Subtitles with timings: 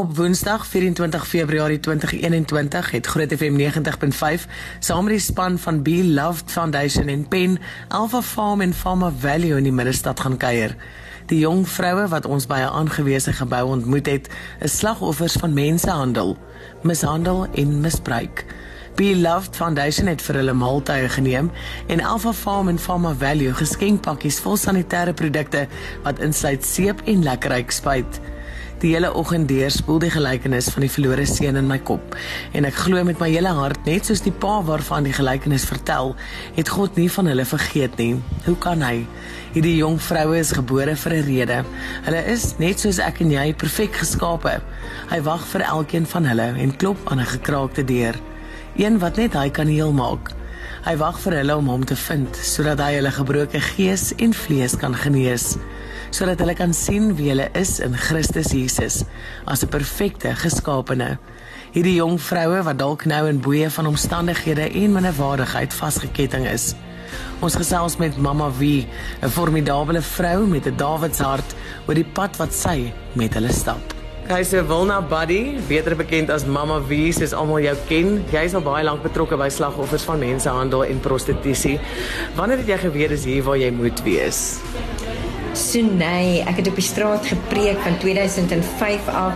[0.00, 4.46] Op Woensdag 24 Februarie 2021 het Groot FM 90.5
[4.78, 9.56] saam met die span van Be Loved Foundation en Pen Alpha Farm en Farmer Value
[9.56, 10.76] in die middestad gaan kuier.
[11.26, 16.36] Die jong vroue wat ons by 'n aangewese gebou ontmoet het, is slagoffers van mensenhandel,
[16.82, 18.44] mishandel en misbruik.
[18.94, 21.50] Be Loved Foundation het vir hulle maaltye geneem
[21.86, 25.68] en Alpha Farm en Farmer Value geskenkpakkies vol sanitêre produkte
[26.02, 28.20] wat insluit seep en lekkerryk spuit.
[28.80, 32.14] Die hele oggend deurspoel die gelykenis van die verlore seun in my kop
[32.56, 36.14] en ek glo met my hele hart net soos die pa waarvan die gelykenis vertel,
[36.56, 38.14] het God nie van hulle vergeet nie.
[38.46, 39.02] Hoe kan hy?
[39.52, 41.58] Hierdie jong vroue is gebore vir 'n rede.
[42.06, 44.62] Hulle is net soos ek en jy perfek geskape.
[45.10, 48.16] Hy wag vir elkeen van hulle en klop aan 'n gekraakte deur.
[48.76, 50.32] Een wat net hy kan heel maak.
[50.88, 54.76] Hy wag vir hulle om hom te vind sodat hy hulle gebroke gees en vlees
[54.76, 55.58] kan genees
[56.10, 59.04] sodat hulle kan sien wie hulle is in Christus Jesus
[59.46, 61.18] as 'n perfekte geskaapene.
[61.72, 66.74] Hierdie jong vroue wat dalk nou in boeye van omstandighede en minderwaardigheid vasgeketting is.
[67.40, 68.86] Ons gesels met Mama Wie,
[69.22, 71.54] 'n formidable vrou met 'n Dawidshart
[71.86, 73.94] oor die pad wat sy met hulle stap.
[74.30, 78.24] Kyse Wilna Buddy, beter bekend as Mama Wie, soos almal jou ken.
[78.30, 81.80] Jy is al baie lank betrokke by slagoffers van mensenhandel en prostitusie.
[82.36, 84.60] Wanneer het jy geweet dis hier waar jy moet wees?
[85.60, 89.32] So nee, ek het op die straat gepreek van 2005 af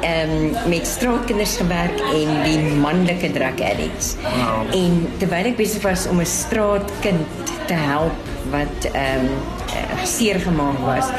[0.00, 4.14] ehm um, met straatkinders gewerk en die manlike drug addicts.
[4.22, 4.72] Wow.
[4.72, 8.16] En terwyl ek besig was om 'n straatkind te help
[8.50, 11.10] wat ehm um, seer gemaak was,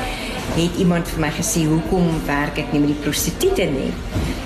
[0.55, 3.93] het iemand vir my gesê, "Hoekom werk ek nie met die prostituie nie?"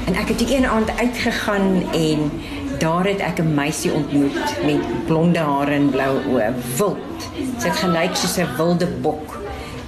[0.06, 2.32] En ek het die een aand uitgegaan en
[2.80, 7.20] daar het ek 'n meisie ontmoet met blonde hare en blou oë, wild.
[7.58, 9.43] Sy het gelyk soos 'n wilde bok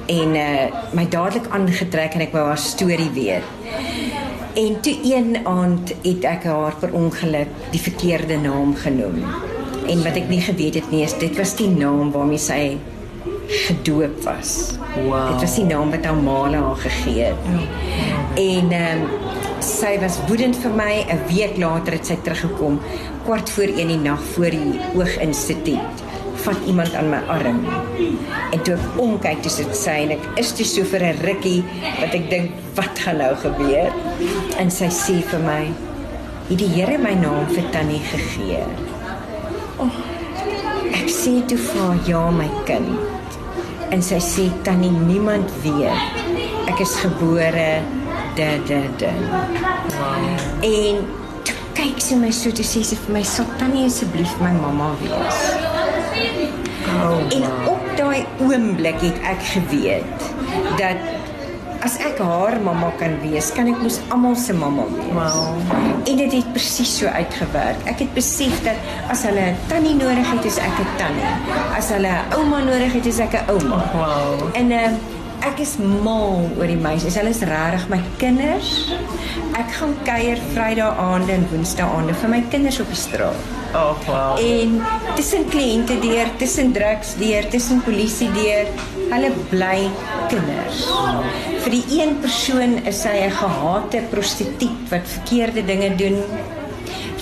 [0.05, 3.43] en uh my dadelik aangetrek en ek wou haar storie weet.
[4.55, 9.23] En toe een aand het ek haar per ongeluk die verkeerde naam genoem.
[9.85, 12.77] En wat ek nie geweet het nie is dit was die naam waarmee sy
[13.67, 14.77] gedoop was.
[14.95, 15.33] Wow.
[15.33, 17.51] Dit was die naam wat haar ma haar gegee het.
[18.39, 19.33] En ehm um,
[19.65, 20.93] sy was woedend vir my.
[21.09, 22.79] 'n Week later het sy teruggekom
[23.25, 26.04] kwart voor 1 die nag voor die ooginstituut
[26.45, 27.59] vat iemand aan my arm.
[28.51, 31.63] En toe ek omkyk, dis dit sy en ek is toe so vir 'n rukkie
[32.01, 33.91] wat ek dink wat gaan nou gebeur?
[34.61, 35.63] En sy sê vir my,
[36.49, 38.63] "Het die Here my naam vir Tannie gegee?"
[39.77, 39.91] Oh,
[40.93, 42.99] ek sê toe vir ja, my kind.
[43.89, 45.91] En sy sê Tannie, niemand weet.
[46.67, 47.81] Ek is gebore
[48.35, 49.11] da da.
[49.97, 50.63] Wow.
[50.63, 51.05] En
[51.73, 55.64] kyk sy my so toe sê sy vir my, "Sal Tannie asseblief my mamma wees?"
[57.03, 60.25] Oh, en op daai oomblik het ek geweet
[60.79, 60.99] dat
[61.85, 65.11] as ek haar mamma kan wees, kan ek mos almal se mamma wees.
[65.13, 65.59] Wow.
[66.09, 67.83] En dit het presies so uitgewerk.
[67.91, 68.79] Ek het besef dat
[69.13, 71.29] as hulle 'n tannie nodig het, is ek 'n tannie.
[71.77, 73.79] As hulle 'n ouma nodig het, is ek 'n ouma.
[73.93, 74.49] Wow.
[74.53, 74.89] En uh,
[75.45, 77.17] ek is mal oor die meisies.
[77.19, 78.71] Hulle is regtig my kinders.
[79.55, 83.53] Ek gaan kuier Vrydag aande en Woensdae aande vir my kinders op die straat.
[83.75, 84.39] Oh, wow.
[84.39, 84.79] En
[85.17, 88.71] tussen kliënte deur, tussen drugs deur, tussen polisie deur,
[89.11, 89.77] hulle bly
[90.31, 90.85] kinders.
[91.65, 96.23] Vir die een persoon is hy 'n gehate prostituut wat verkeerde dinge doen.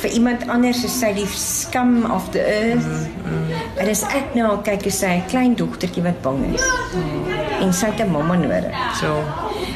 [0.04, 2.86] Vir iemand anders is sy die scum of the earth.
[2.86, 3.80] Mm, mm.
[3.80, 6.66] En as ek nou kyk, is sy 'n klein dogtertjie wat bang is.
[6.94, 7.43] Mm.
[7.64, 8.76] En sy het 'n mamma nodig.
[9.00, 9.24] So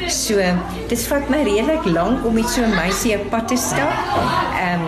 [0.08, 0.36] so
[0.88, 3.92] dit vat my redelik lank om met so 'n meisie op pad te stap.
[4.60, 4.86] Ehm um,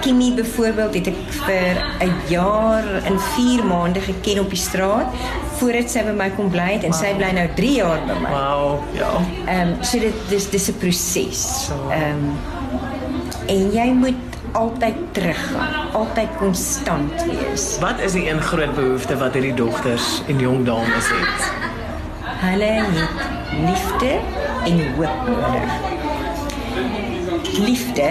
[0.00, 5.06] Kimmy byvoorbeeld het ek vir 'n jaar en 4 maande geken op die straat
[5.56, 7.00] voordat sy by my kom bly het en wow.
[7.00, 8.30] sy bly nou 3 jaar by my.
[8.30, 9.10] Wow, ja.
[9.46, 11.70] Ehm um, so dit dis dis 'n proses.
[11.90, 12.36] Ehm um,
[13.46, 14.14] en jy moet
[14.52, 17.78] altyd teruggaan, altyd konstant wees.
[17.80, 21.65] Wat is die een groot behoefte wat hierdie dogters en jong dames het?
[22.46, 23.10] Hulle het
[23.66, 24.12] liefde
[24.64, 25.70] en hoop nodig.
[27.58, 28.10] Liefde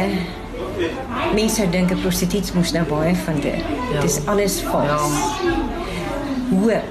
[1.35, 3.63] Mense sou dink 'n prostituut moes nou baie van dit.
[3.93, 4.01] Ja.
[4.01, 5.15] Dit is alles vals.
[5.43, 5.53] Ja.
[6.49, 6.83] Hoop.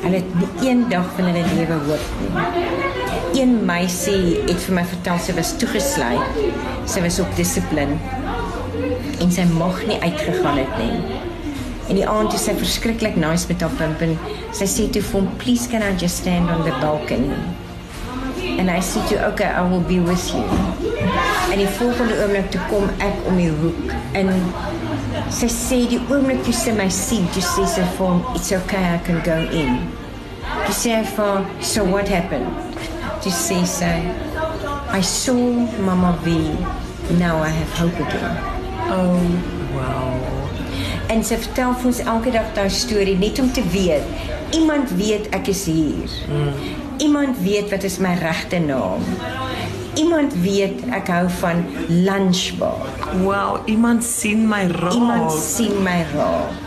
[0.00, 3.40] Hulle het nie een dag van hulle lewe hoop nie.
[3.40, 6.42] Een meisie het vir my vertel sy was toegesluit.
[6.84, 7.96] Sy was op dissipline.
[9.20, 11.33] En sy mag nie uitgegaan het nie.
[11.88, 14.14] En die aand is sy verskriklik nice met haar pimp en
[14.56, 17.36] sy sê toe vir "Please can I just stand on the balcony?"
[18.58, 20.44] En hy sê toe, "Okay, I will be with you."
[21.52, 24.32] En die volgende oomblik toe kom ek om die hoek en
[25.30, 28.94] sy sê die oomblik toe sy my sien, toe sê sy vir hom, "It's okay,
[28.94, 29.78] I can go in."
[30.66, 32.48] Toe sê hy vir, "So what happened?"
[33.22, 34.02] Toe sê sy,
[34.92, 35.34] I saw
[35.80, 36.30] Mama V.
[37.18, 38.36] Now I have hope again.
[38.88, 39.18] Oh,
[39.74, 40.23] wow.
[41.12, 45.28] En sy vertel vir ons elke dag daai storie net om te weet iemand weet
[45.34, 46.10] ek is hier.
[46.28, 46.52] Mm.
[46.96, 49.02] Iemand weet wat is my regte naam.
[49.94, 52.86] Iemand weet ek hou van lunchbar.
[53.22, 54.94] Wow, iemand sien my raak.
[54.94, 56.62] Iemand sien my raak.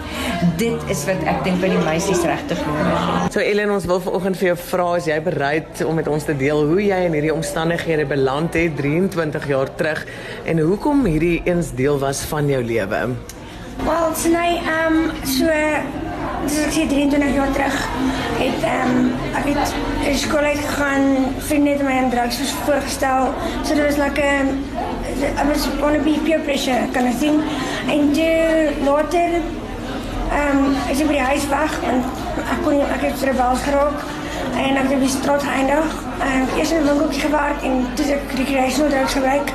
[0.60, 3.36] Dit is wat ek dink by die meisies regtig nodig het.
[3.36, 6.36] So Ellen, ons wil vanoggend vir jou vra as jy bereid om met ons te
[6.38, 10.04] deel hoe jy in hierdie omstandighede beland het 23 jaar terug
[10.48, 13.01] en hoekom hierdie eens deel was van jou lewe.
[13.86, 15.46] Wel, Snay, ehm um, so
[16.48, 17.76] dis ek sê 23 jaar terug
[18.40, 19.74] het ehm um, ek het
[20.22, 21.06] skool uitgegaan,
[21.50, 23.30] vriende het my aan drugs voorgestel.
[23.64, 24.50] So dit was like 'n
[25.42, 27.42] I was on a peer pressure kind of thing.
[27.88, 29.32] En toe later
[30.32, 32.04] ehm um, is ek by die huis weg en
[32.56, 33.98] ek kon ek het rebels geraak
[34.66, 35.96] en ek het op die straat geëindig.
[36.20, 39.54] Ehm um, eers in 'n winkeltjie gewerk en toe ek recreational drugs gebruik.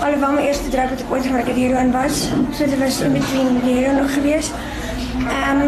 [0.00, 2.28] Alhoewel my eerste drug wat ek ooit gebruik het heroin was.
[2.56, 4.52] So was in between die heroin nog geweest.
[5.16, 5.62] Um,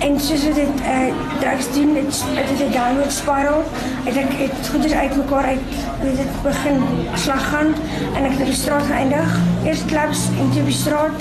[0.00, 3.62] en soos dit uh drugs doen, dit dit 'n downward spiral.
[4.04, 5.60] Ek dink dit goeders uit mekaar uit
[6.00, 6.82] dit begin
[7.14, 7.74] slag gaan
[8.14, 9.38] en ek het op die straat geëindig.
[9.64, 11.18] Eers clubs en toe op die straat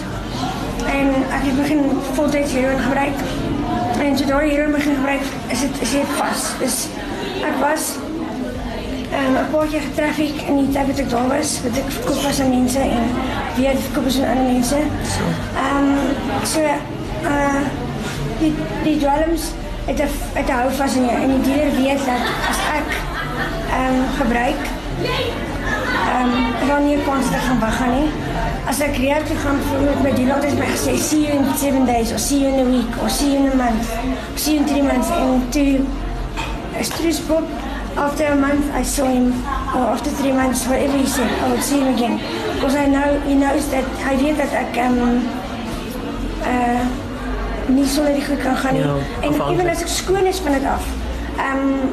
[0.86, 1.08] en
[1.38, 1.82] ek het begin
[2.14, 3.18] voltyds heroin gebruik.
[4.02, 6.52] En toe daai heroin begin gebruik, is dit is dit vas.
[6.60, 6.88] Dus
[7.44, 7.98] ek was
[9.52, 12.50] paar keer getraffic in die tyd wat ek daar was, wat ek verkoop was aan
[12.54, 13.06] mense en
[13.58, 14.82] weer verkoop was aan ander mense.
[15.64, 16.62] Ehm um, so
[17.30, 17.62] uh
[18.40, 18.54] die
[18.84, 19.52] die dwelms
[19.86, 22.90] het 'n het 'n hou vas in jou en die dealer weet dat as ek
[23.78, 24.62] ehm um, gebruik
[25.04, 28.10] ehm um, dan nie kans te gaan weggaan nie.
[28.66, 31.46] As ek reg toe gaan vir met my dealer het my gesê see you in
[31.58, 33.86] 7 days or see you in a week or see you in a month.
[34.36, 35.64] See you in 3 months and to
[36.82, 37.48] stress book
[37.98, 39.34] after a month I saw him
[39.76, 42.20] or after 3 months whatever he said I would see him again
[42.56, 45.22] because I know he knows that hy weet dat ehm um,
[46.42, 47.08] uh
[47.70, 48.76] nie sonder die goed kan gaan.
[48.76, 50.86] Ja, en ewen as ek skoon is van dit af.
[51.38, 51.92] Um,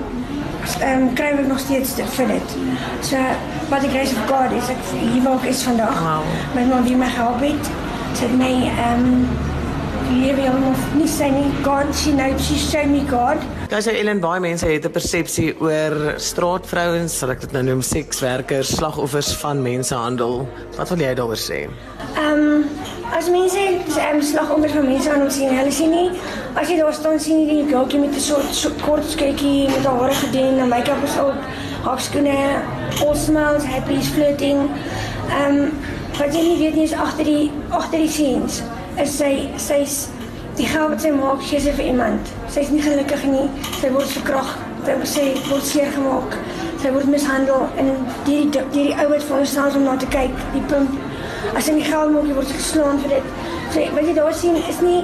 [0.89, 2.55] um, kry ek nog steeds dit vir dit.
[3.01, 3.21] So
[3.69, 6.01] wat ek reis of God is hier waar ek is vandag.
[6.01, 6.25] Wow.
[6.55, 7.71] My ma wie my gehelp het.
[8.17, 9.46] Sy het my ehm um,
[10.11, 10.65] lewe hom
[10.99, 13.43] nie sê nie God she know she showed me God.
[13.71, 17.83] Daar sê Ellen baie mense het 'n persepsie oor straatvrouens, sal ek dit nou noem
[17.83, 20.47] sekswerkers, slagoffers van mensenhandel.
[20.77, 21.69] Wat wil jy daaroor sê?
[22.17, 22.65] Ehm um,
[23.13, 26.11] as mense ehm slagoffers van mense aan ons sien, hulle sien nie
[26.55, 29.85] as jy daar staan sien jy die girltjie met 'n soort so, kort sketjie met
[29.85, 31.37] haar hare gedoen en make-up is op,
[31.85, 32.63] haar skoene,
[33.05, 34.71] all smiles, happy, is flirting.
[35.31, 35.73] Ehm um,
[36.19, 38.63] wat jy nie weet nie is agter die agter die scenes
[39.03, 39.97] is sy sy's
[40.57, 42.31] die geld wat sy maak gee sy vir iemand.
[42.53, 43.45] Sy's nie gelukkig nie.
[43.81, 44.63] Sy word verkragt,
[45.09, 46.39] sy word seer gemaak.
[46.81, 47.93] Sy word mishandel en
[48.29, 50.97] die die die ou wat vir ons staan om na te kyk, die pimp
[51.57, 53.33] as jy nie geld maak, word geslaan vir dit.
[53.75, 55.01] So wat jy daar sien is nie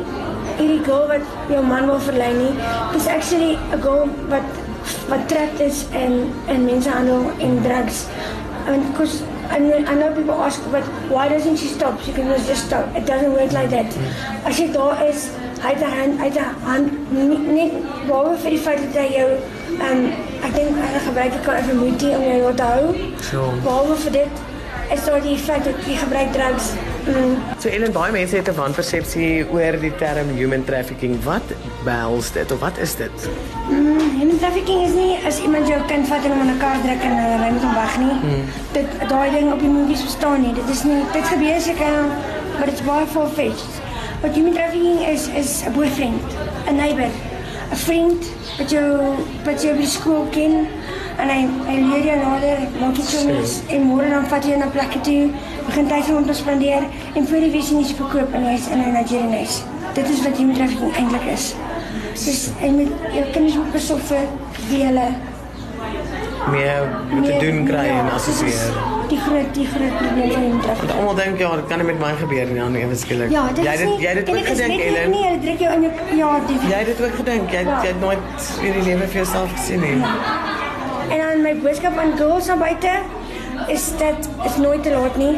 [0.58, 2.52] hierdie girl wat jou man wil verlei nie.
[2.92, 4.48] Dis actually 'n girl wat
[5.08, 8.06] wat trapped is in in mensenhandel en drugs.
[8.66, 12.00] And because I know, I know people ask, but why doesn't she stop?
[12.00, 12.94] She can just stop.
[12.94, 13.90] It doesn't work like that.
[14.44, 15.30] As jy daar is,
[15.62, 17.72] hy het 'n hand, hy het 'n hand nie net
[18.06, 19.30] behalwe vir die feit dat hy jou
[19.88, 20.00] um
[20.46, 22.94] ek dink hy gebruik ek kan even moeite om jou te hou.
[23.20, 23.52] Sure.
[23.66, 24.32] Behalwe vir dit
[24.92, 26.72] is daar die feit dat jy gebruik drugs.
[27.06, 31.22] Mm, So Ellen, baie mense het 'n wanpersepsie oor die term human trafficking.
[31.24, 31.42] Wat
[31.84, 33.28] behels dit of wat is dit?
[33.70, 36.76] Mm, human trafficking is nie as iemand jou kind vat en hom in 'n kar
[36.82, 38.14] druk en hulle ry met hom weg nie.
[38.22, 38.44] Hmm.
[38.72, 40.54] Dit daai ding op die movies verstaan nie.
[40.54, 42.06] Dit is nie dit gebeur seker
[42.58, 43.72] but it's baie far-fetched.
[44.22, 46.22] Wat human trafficking is is 'n boyfriend,
[46.68, 47.10] 'n neighbor,
[47.72, 48.24] 'n vriend
[48.58, 50.66] wat jou wat jou by skool ken
[51.18, 54.50] en hy hy leer jou nader, maak jy so mis en môre dan vat jy
[54.50, 55.30] jou na plekke toe,
[55.66, 58.68] begin tyd vir hom te spandeer en voor die visie nie se verkoop en hy's
[58.68, 59.62] in 'n Nigerian huis.
[59.94, 61.54] Dit is wat human trafficking eintlik is.
[62.24, 64.26] Dus en met jou kinders moet op vir
[64.68, 65.08] wie hulle
[66.50, 68.72] Meer met te doen kry en assosieer.
[69.08, 70.88] Die groot die groot probleem van die traffic.
[70.88, 73.30] Want almal dink ja, dit kan nie met my gebeur nie, dan ewe skielik.
[73.30, 75.10] Ja, dit jy dit jy dit ook gedink, Ellen.
[75.10, 77.50] Nie, hulle druk jou in jou ja, die Jy dit ook gedink.
[77.50, 77.78] Jy Ja.
[77.82, 79.96] jy het nooit hierdie lewe vir jouself gesien nie.
[81.08, 82.90] En dan my boodskap aan girls daar buite
[83.68, 85.34] is dat is nooit te laat nie.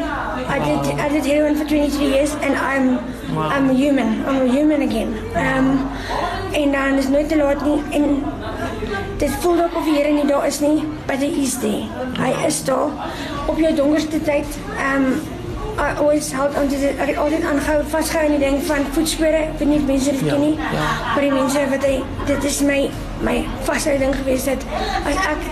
[0.55, 2.99] I did I did heroin for 23 years and I'm
[3.35, 3.49] Wow.
[3.51, 4.23] I'm a human.
[4.27, 5.15] I'm a human again.
[5.35, 5.87] Um
[6.51, 8.23] en dan is nooit te laat nie en
[9.17, 11.83] dit voel ook of die Here nie daar is nie, but he is there.
[12.19, 12.89] Hy is daar
[13.45, 14.45] op jou donkerste tyd.
[14.95, 15.05] Um
[15.77, 18.85] I always held on to the, ek het altyd aangehou vasgehou in die ding van
[18.95, 19.41] voetspore.
[19.49, 20.55] Ek weet nie mense dit Ja, ken nie.
[20.55, 20.85] ja.
[21.13, 22.89] Maar die mense wat hy dit is my
[23.21, 24.63] my vashouding gewees dat
[25.05, 25.43] as ek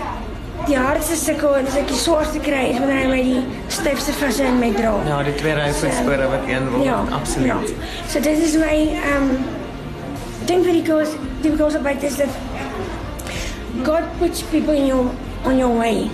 [0.68, 3.42] die hardste sukkel en as ek die swaarste kry is wanneer hy my die
[3.72, 4.92] styfste vashou en my dra.
[5.08, 7.46] Ja, die twee ry voetspore wat een wil Ja, absoluut.
[7.46, 7.58] Ja.
[8.08, 8.76] So dit is my
[9.14, 9.30] um
[10.46, 12.28] ding vir die girls, die girls about this that
[13.84, 15.10] God puts people in your
[15.44, 16.08] on your way.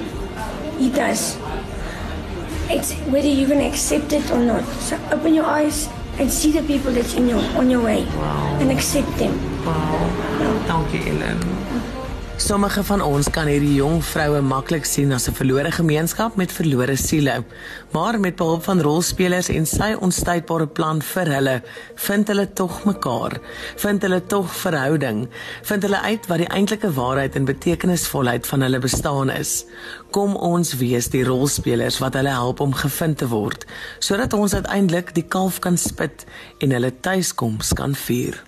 [0.78, 1.36] He does.
[2.70, 4.64] It's whether you're gonna accept it or not.
[4.80, 5.88] So open your eyes
[6.18, 8.58] and see the people that's in your on your way Wow.
[8.60, 9.34] and accept them.
[9.66, 10.08] Wow.
[10.66, 11.59] Dankie Ellen.
[12.40, 16.96] Sommige van ons kan hierdie jong vroue maklik sien as 'n verlore gemeenskap met verlore
[16.96, 17.44] siele.
[17.92, 21.62] Maar met behulp van rolspelers en sy onstuitbare plan vir hulle,
[21.94, 23.38] vind hulle tog mekaar.
[23.76, 25.28] Vind hulle tog verhouding.
[25.62, 29.64] Vind hulle uit wat die eintlike waarheid en betekenisvolheid van hulle bestaan is.
[30.10, 33.66] Kom ons wees die rolspelers wat hulle help om gevind te word,
[33.98, 36.24] sodat ons uiteindelik die kalf kan spit
[36.58, 38.42] en hulle tuiskoms kan vier.